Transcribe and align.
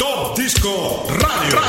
Top 0.00 0.34
Disco 0.34 1.06
Radio. 1.10 1.60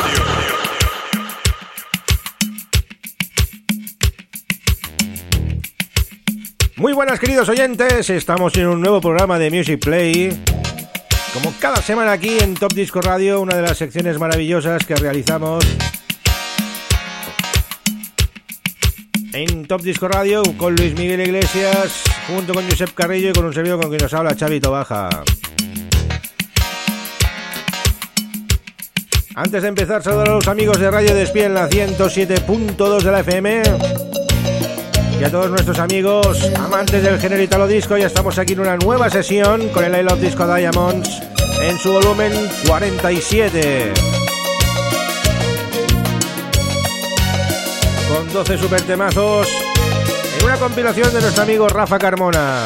Muy 6.77 6.93
buenas 6.93 7.19
queridos 7.19 7.49
oyentes, 7.49 8.09
estamos 8.09 8.55
en 8.55 8.67
un 8.67 8.79
nuevo 8.79 9.01
programa 9.01 9.37
de 9.37 9.51
Music 9.51 9.81
Play. 9.83 10.41
Como 11.33 11.53
cada 11.59 11.81
semana 11.81 12.13
aquí 12.13 12.37
en 12.39 12.53
Top 12.53 12.71
Disco 12.71 13.01
Radio, 13.01 13.41
una 13.41 13.57
de 13.57 13.63
las 13.63 13.77
secciones 13.77 14.17
maravillosas 14.17 14.85
que 14.85 14.95
realizamos 14.95 15.65
en 19.33 19.65
Top 19.67 19.81
Disco 19.81 20.07
Radio 20.07 20.41
con 20.55 20.77
Luis 20.77 20.97
Miguel 20.97 21.19
Iglesias, 21.19 22.01
junto 22.27 22.53
con 22.53 22.63
Josep 22.69 22.93
Carrillo 22.93 23.31
y 23.31 23.33
con 23.33 23.43
un 23.43 23.53
servidor 23.53 23.81
con 23.81 23.89
quien 23.89 24.01
nos 24.01 24.13
habla 24.13 24.37
Chavito 24.37 24.71
Baja. 24.71 25.09
Antes 29.43 29.63
de 29.63 29.69
empezar, 29.69 30.03
saludar 30.03 30.29
a 30.29 30.33
los 30.33 30.47
amigos 30.47 30.79
de 30.79 30.91
Radio 30.91 31.15
Despie 31.15 31.45
en 31.45 31.55
la 31.55 31.67
107.2 31.67 33.01
de 33.01 33.11
la 33.11 33.21
FM 33.21 33.63
y 35.19 35.23
a 35.23 35.31
todos 35.31 35.49
nuestros 35.49 35.79
amigos 35.79 36.47
amantes 36.59 37.01
del 37.01 37.19
género 37.19 37.41
italo 37.41 37.65
disco. 37.65 37.97
Ya 37.97 38.05
estamos 38.05 38.37
aquí 38.37 38.53
en 38.53 38.59
una 38.59 38.77
nueva 38.77 39.09
sesión 39.09 39.69
con 39.69 39.83
el 39.83 39.99
I 39.99 40.03
Love 40.03 40.21
Disco 40.21 40.45
Diamonds 40.45 41.23
en 41.59 41.75
su 41.79 41.91
volumen 41.91 42.31
47. 42.67 43.93
Con 48.13 48.31
12 48.31 48.57
super 48.59 48.81
temazos 48.83 49.47
en 50.37 50.45
una 50.45 50.57
compilación 50.57 51.11
de 51.11 51.19
nuestro 51.19 51.41
amigo 51.41 51.67
Rafa 51.67 51.97
Carmona. 51.97 52.63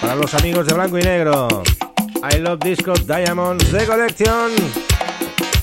Para 0.00 0.16
los 0.16 0.34
amigos 0.34 0.66
de 0.66 0.74
blanco 0.74 0.98
y 0.98 1.02
negro. 1.02 1.62
I 2.28 2.38
Love 2.38 2.58
Disco 2.58 2.92
Diamonds 3.06 3.70
de 3.70 3.86
colección. 3.86 4.87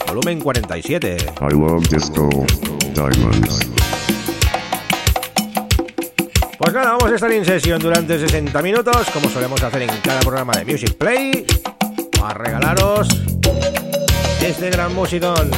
Volumen 0.08 0.39
47. 0.39 1.17
I 1.42 1.53
love 1.53 1.88
disco 1.89 2.30
diamonds. 2.94 3.59
Pues 6.58 6.73
nada, 6.73 6.92
vamos 6.92 7.11
a 7.11 7.16
estar 7.16 7.31
en 7.31 7.44
sesión 7.44 7.80
durante 7.80 8.17
60 8.17 8.61
minutos, 8.61 9.08
como 9.14 9.30
solemos 9.30 9.61
hacer 9.61 9.83
en 9.83 9.89
cada 10.02 10.20
programa 10.22 10.53
de 10.53 10.66
Music 10.66 10.94
Play, 10.95 11.45
a 12.23 12.33
regalaros 12.33 13.08
este 14.42 14.70
gran 14.70 14.94
musicón. 14.95 15.52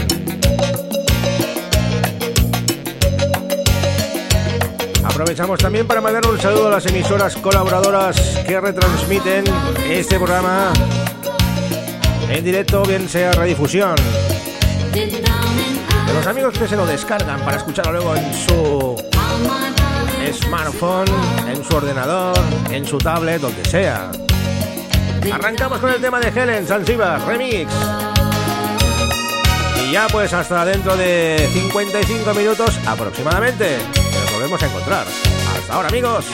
Aprovechamos 5.03 5.59
también 5.59 5.87
para 5.87 6.01
mandar 6.01 6.25
un 6.27 6.39
saludo 6.39 6.67
a 6.67 6.71
las 6.71 6.85
emisoras 6.85 7.35
colaboradoras 7.37 8.17
que 8.47 8.59
retransmiten 8.59 9.45
este 9.89 10.17
programa 10.17 10.71
en 12.29 12.43
directo, 12.43 12.83
bien 12.83 13.07
sea 13.07 13.31
redifusión. 13.31 13.95
De 14.97 16.13
los 16.13 16.25
amigos 16.25 16.57
que 16.57 16.67
se 16.67 16.75
lo 16.75 16.83
descargan 16.83 17.39
para 17.41 17.57
escucharlo 17.57 17.91
luego 17.91 18.15
en 18.15 18.33
su 18.33 18.95
smartphone, 20.33 21.07
en 21.47 21.63
su 21.63 21.75
ordenador, 21.75 22.35
en 22.71 22.83
su 22.83 22.97
tablet, 22.97 23.39
donde 23.39 23.63
sea. 23.65 24.09
Arrancamos 25.31 25.77
con 25.77 25.91
el 25.91 26.01
tema 26.01 26.19
de 26.19 26.29
Helen 26.29 26.67
Sansiva, 26.67 27.19
remix. 27.27 27.71
Y 29.83 29.91
ya 29.91 30.07
pues 30.07 30.33
hasta 30.33 30.65
dentro 30.65 30.97
de 30.97 31.47
55 31.53 32.33
minutos 32.33 32.79
aproximadamente. 32.87 33.77
Nos 34.23 34.33
volvemos 34.33 34.63
a 34.63 34.65
encontrar. 34.65 35.05
Hasta 35.55 35.73
ahora 35.75 35.89
amigos. 35.89 36.25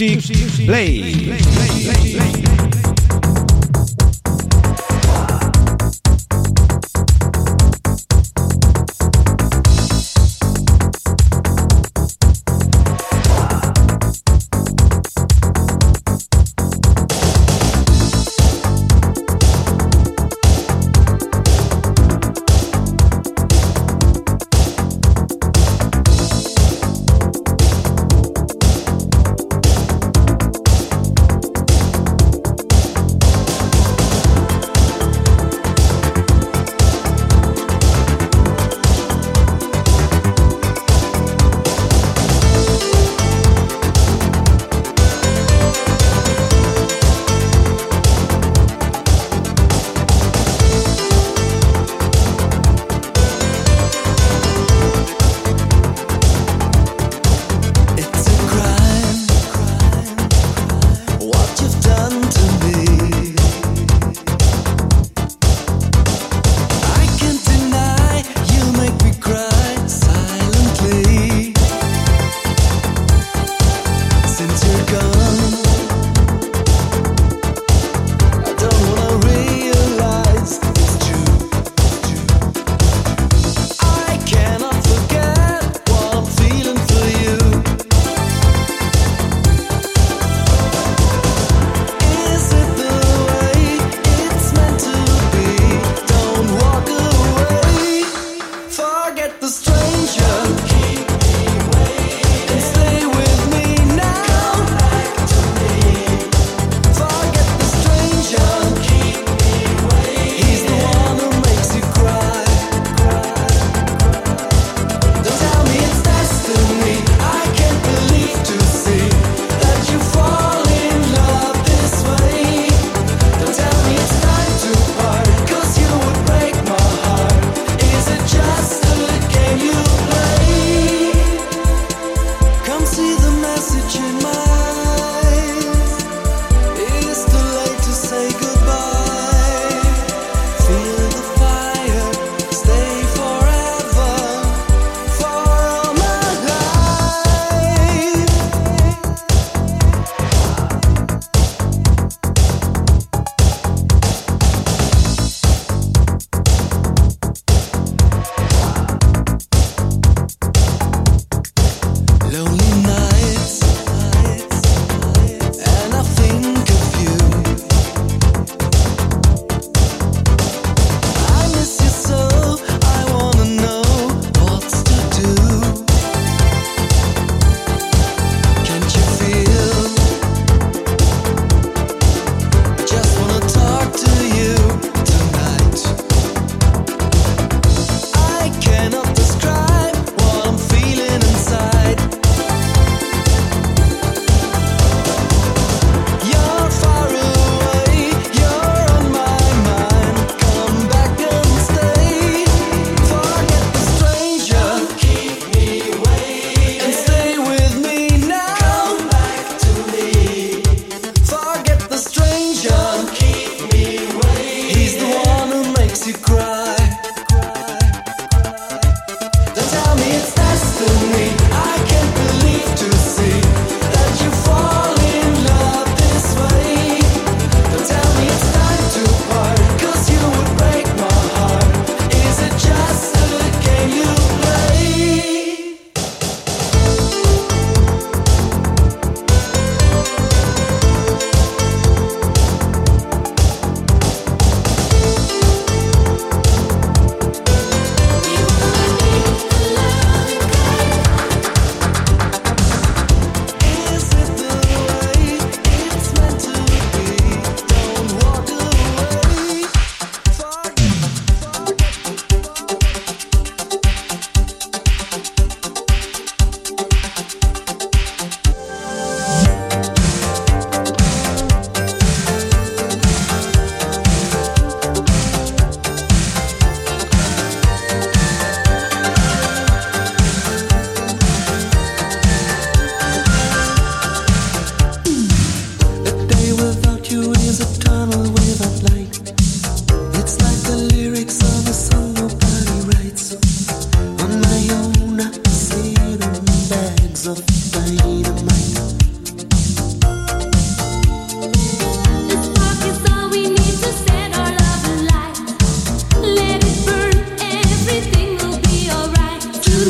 Music 0.00 0.64
Play. 0.64 1.41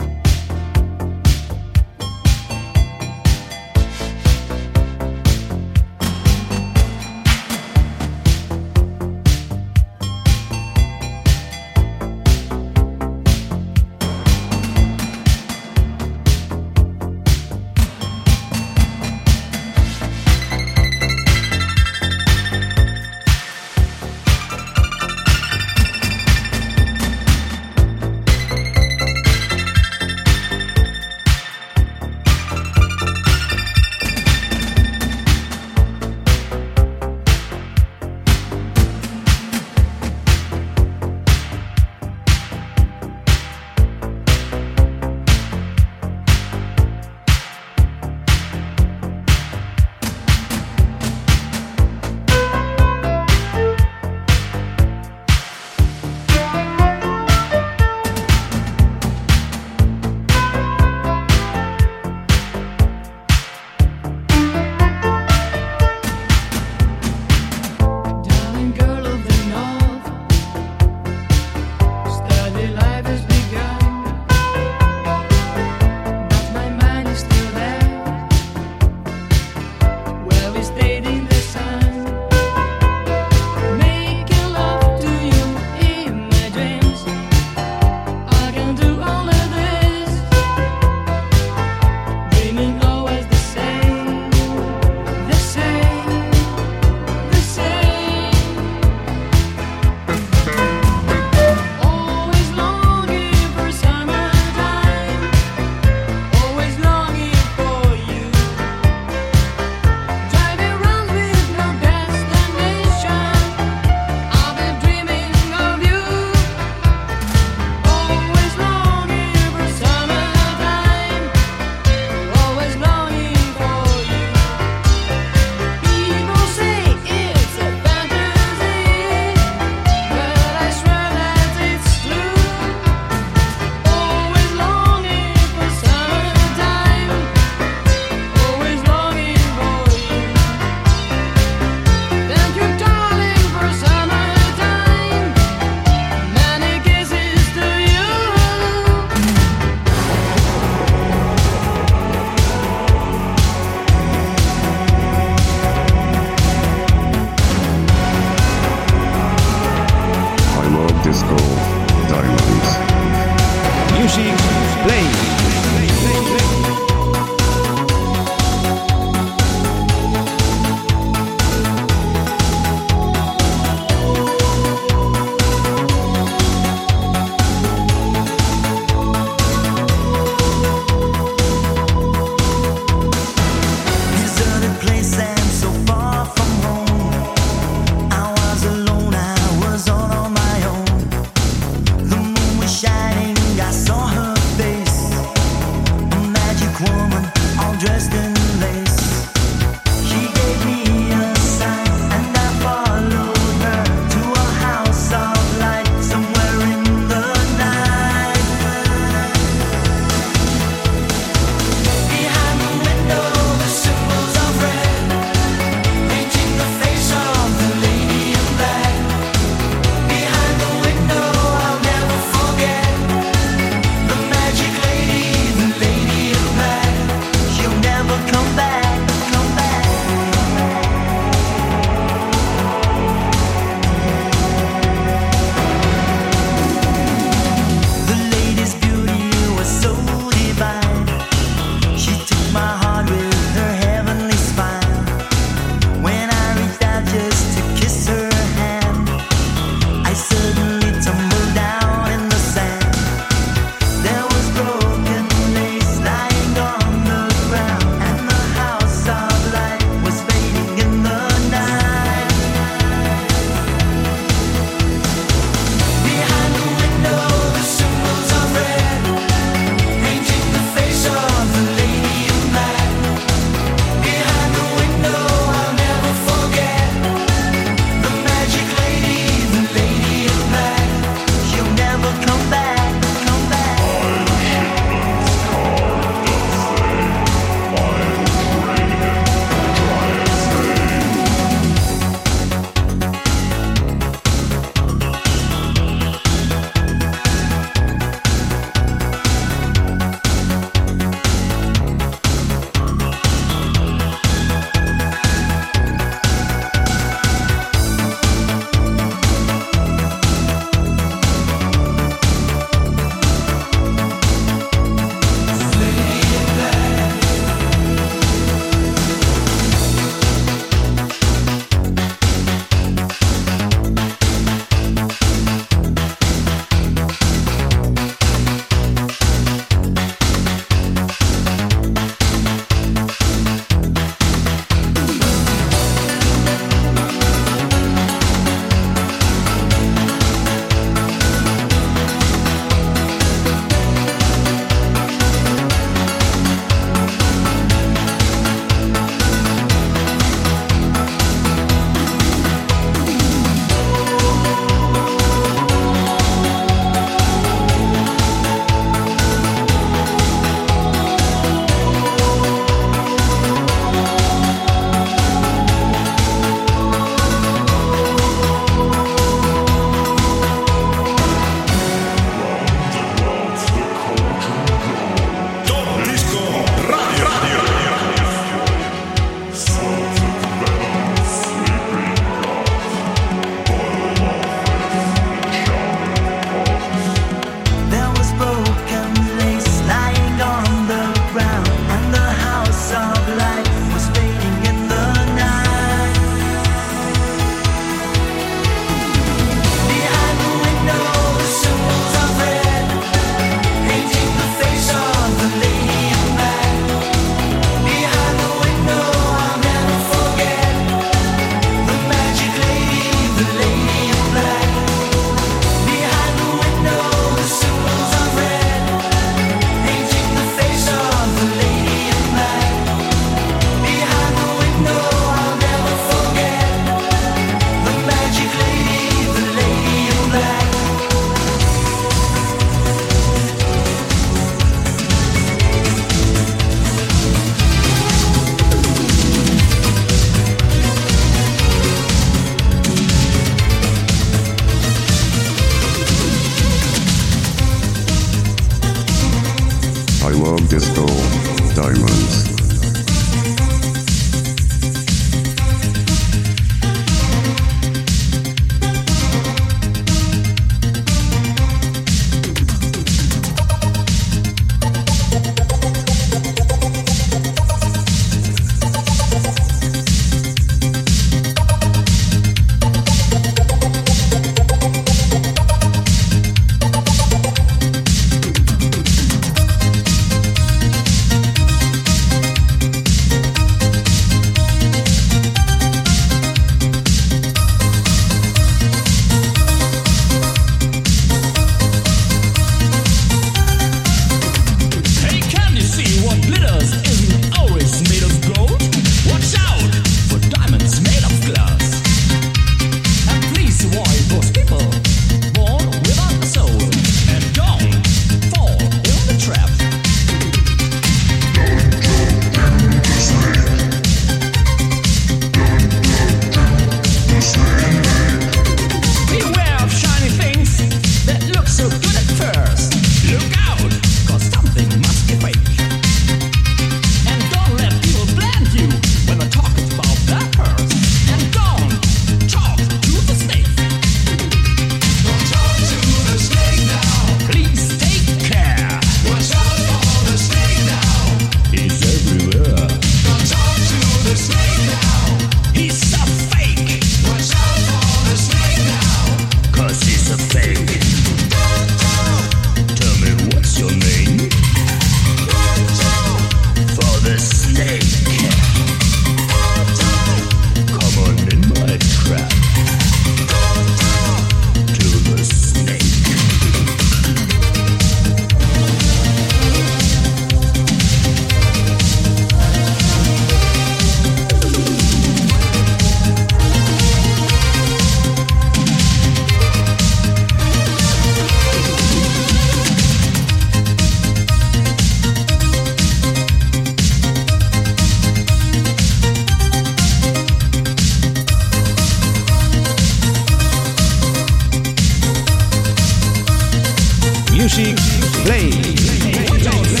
Music 597.61 597.95
Play. 598.43 600.00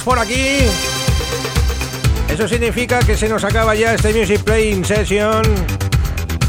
Por 0.00 0.18
aquí. 0.18 0.60
Eso 2.30 2.48
significa 2.48 3.00
que 3.00 3.14
se 3.14 3.28
nos 3.28 3.44
acaba 3.44 3.74
ya 3.74 3.92
este 3.92 4.14
Music 4.14 4.42
Playing 4.42 4.86
Session 4.86 5.42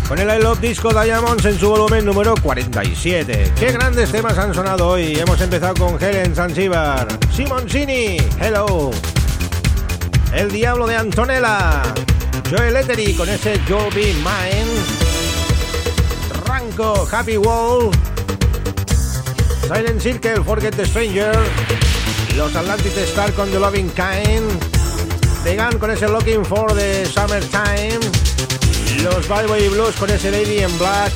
con 0.07 0.17
el 0.17 0.29
I 0.29 0.41
Love 0.41 0.61
Disco 0.61 0.93
Diamonds 0.93 1.43
en 1.43 1.59
su 1.59 1.69
volumen 1.69 2.05
número 2.05 2.35
47. 2.41 3.51
Qué 3.59 3.71
grandes 3.73 4.11
temas 4.11 4.37
han 4.37 4.53
sonado 4.53 4.87
hoy. 4.87 5.19
Hemos 5.19 5.41
empezado 5.41 5.73
con 5.73 6.01
Helen 6.01 6.33
Zanzibar, 6.33 7.05
Simoncini, 7.35 8.17
Hello, 8.39 8.91
El 10.33 10.49
Diablo 10.49 10.87
de 10.87 10.95
Antonella, 10.95 11.83
Joel 12.49 12.77
Etteri 12.77 13.13
con 13.13 13.27
ese 13.27 13.59
You'll 13.67 13.93
Be 13.93 14.13
Mine, 14.13 14.71
Ranco, 16.45 17.05
Happy 17.11 17.35
Wall, 17.35 17.91
Silent 19.67 19.99
Circle, 19.99 20.43
Forget 20.45 20.75
the 20.75 20.85
Stranger, 20.85 21.33
Los 22.35 22.55
Atlantic 22.55 22.97
Star 22.97 23.31
con 23.33 23.49
The 23.51 23.59
Loving 23.59 23.89
Kind, 23.89 24.49
The 25.43 25.55
Gun 25.55 25.77
con 25.79 25.91
ese 25.91 26.07
Looking 26.07 26.43
for 26.43 26.73
the 26.73 27.05
Summertime, 27.05 27.99
Los 29.03 29.27
Bad 29.27 29.47
Boy 29.47 29.67
Blues 29.69 29.95
con 29.95 30.09
ese 30.09 30.31
Lady 30.31 30.63
in 30.63 30.77
Black, 30.79 31.11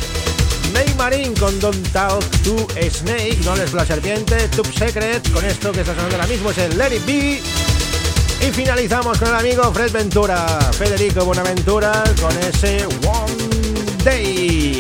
May 0.74 0.94
Marine 0.96 1.34
con 1.34 1.60
Don't 1.60 1.92
Talk 1.92 2.24
to 2.44 2.68
Snake, 2.90 3.40
no 3.44 3.56
es 3.56 3.74
la 3.74 3.86
serpiente, 3.86 4.48
Tube 4.50 4.72
Secret 4.72 5.32
con 5.32 5.44
esto 5.44 5.72
que 5.72 5.82
está 5.82 5.96
sonando 5.96 6.16
ahora 6.16 6.28
mismo 6.28 6.52
es 6.52 6.58
el 6.60 6.78
Let 6.78 6.96
It 6.96 7.06
Be. 7.06 7.42
Y 8.40 8.52
finalizamos 8.52 9.18
con 9.18 9.30
el 9.30 9.36
amigo 9.36 9.74
Fred 9.74 9.92
Ventura, 9.92 10.46
Federico 10.78 11.26
Buenaventura 11.26 12.04
con 12.22 12.38
ese 12.38 12.86
One 12.86 13.34
Day. 14.04 14.77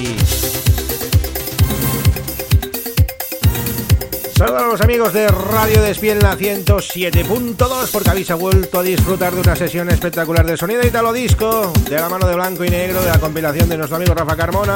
Saludos 4.37 4.61
a 4.61 4.67
los 4.67 4.81
amigos 4.81 5.13
de 5.13 5.27
Radio 5.29 5.81
Despiel 5.81 6.19
la 6.19 6.37
107.2 6.37 7.89
porque 7.91 8.09
habéis 8.11 8.31
vuelto 8.33 8.77
a 8.77 8.83
disfrutar 8.83 9.33
de 9.33 9.41
una 9.41 9.55
sesión 9.55 9.89
espectacular 9.89 10.45
de 10.45 10.55
sonido 10.55 10.85
Italo 10.85 11.11
Disco 11.11 11.73
de 11.89 11.95
la 11.95 12.07
mano 12.07 12.27
de 12.27 12.35
blanco 12.35 12.63
y 12.63 12.69
negro 12.69 13.01
de 13.01 13.07
la 13.09 13.17
compilación 13.17 13.67
de 13.67 13.77
nuestro 13.77 13.97
amigo 13.97 14.13
Rafa 14.13 14.35
Carmona 14.35 14.75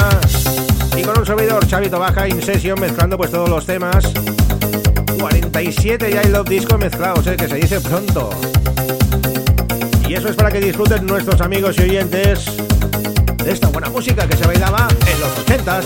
y 0.98 1.04
con 1.04 1.20
un 1.20 1.28
servidor 1.28 1.68
Chavito 1.68 2.00
Baja 2.00 2.28
in 2.28 2.42
session 2.42 2.80
mezclando 2.80 3.18
pues 3.18 3.30
todos 3.30 3.50
los 3.50 3.64
temas. 3.68 4.12
47 5.20 6.12
ya 6.12 6.24
I 6.24 6.30
Love 6.30 6.50
Disco 6.50 6.80
mezclados, 6.80 7.28
eh, 7.28 7.38
que 7.38 7.48
se 7.48 7.56
dice 7.58 7.80
pronto. 7.82 8.32
Y 10.10 10.16
eso 10.16 10.28
es 10.30 10.36
para 10.36 10.52
que 10.52 10.60
disfruten 10.60 11.06
nuestros 11.06 11.40
amigos 11.40 11.78
y 11.78 11.84
oyentes 11.84 12.46
de 13.44 13.52
esta 13.54 13.68
buena 13.70 13.90
música 13.90 14.28
que 14.28 14.38
se 14.38 14.46
bailaba 14.46 14.88
en 15.08 15.20
los 15.20 15.30
80s 15.46 15.84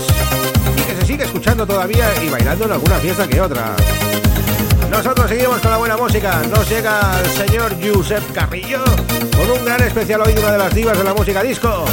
y 0.76 0.82
que 0.82 1.00
se 1.00 1.06
sigue 1.06 1.24
escuchando 1.24 1.66
todavía 1.66 2.06
y 2.22 2.28
bailando 2.28 2.66
en 2.66 2.72
alguna 2.72 2.96
fiesta 2.96 3.26
que 3.26 3.40
otra. 3.40 3.74
Nosotros 4.90 5.28
seguimos 5.28 5.60
con 5.60 5.70
la 5.70 5.76
buena 5.78 5.96
música. 5.96 6.42
Nos 6.50 6.68
llega 6.68 7.00
el 7.20 7.30
señor 7.30 7.74
Josep 7.82 8.32
Carrillo 8.32 8.84
con 9.36 9.50
un 9.50 9.64
gran 9.64 9.82
especial 9.82 10.20
hoy 10.22 10.34
de 10.34 10.40
una 10.40 10.52
de 10.52 10.58
las 10.58 10.74
divas 10.74 10.98
de 10.98 11.04
la 11.04 11.14
música 11.14 11.42
disco. 11.42 11.84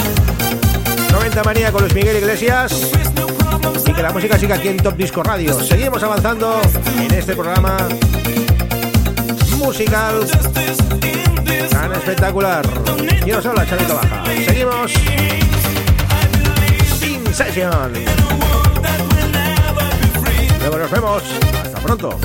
90 1.11 1.43
Manía 1.43 1.71
con 1.71 1.81
Luis 1.81 1.93
Miguel 1.93 2.17
Iglesias. 2.17 2.91
Y 3.85 3.93
que 3.93 4.01
la 4.01 4.11
música 4.11 4.37
siga 4.37 4.55
aquí 4.55 4.67
en 4.67 4.77
Top 4.77 4.97
Disco 4.97 5.23
Radio. 5.23 5.53
Seguimos 5.61 6.03
avanzando 6.03 6.61
en 6.97 7.13
este 7.13 7.35
programa 7.35 7.77
musical 9.57 10.25
tan 11.73 11.91
espectacular. 11.93 12.65
Y 13.25 13.31
nos 13.31 13.45
habla 13.45 13.65
Chavito 13.65 13.95
Baja. 13.95 14.23
Seguimos. 14.45 14.93
In 17.01 17.33
Session. 17.33 17.93
Luego 20.59 20.77
nos 20.77 20.91
vemos. 20.91 21.23
Hasta 21.63 21.79
pronto. 21.79 22.19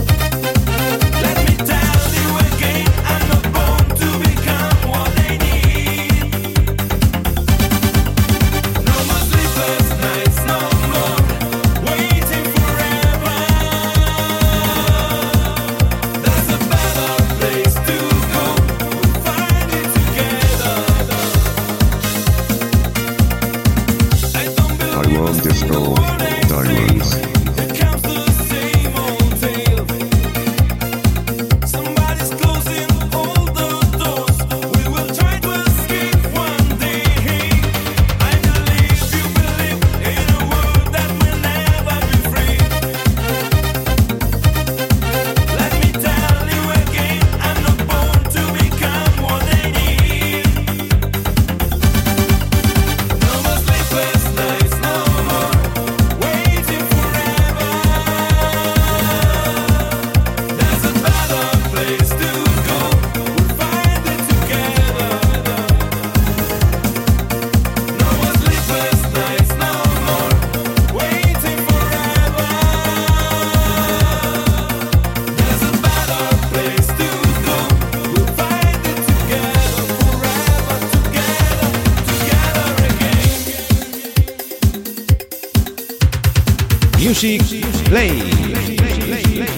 Music 87.08 87.40
Play. 87.86 89.57